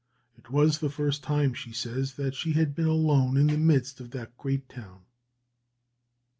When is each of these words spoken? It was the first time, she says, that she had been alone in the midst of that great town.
It 0.35 0.49
was 0.49 0.79
the 0.79 0.89
first 0.89 1.21
time, 1.21 1.53
she 1.53 1.71
says, 1.71 2.15
that 2.15 2.33
she 2.33 2.53
had 2.53 2.73
been 2.73 2.87
alone 2.87 3.37
in 3.37 3.45
the 3.45 3.57
midst 3.59 3.99
of 3.99 4.09
that 4.09 4.35
great 4.35 4.67
town. 4.67 5.03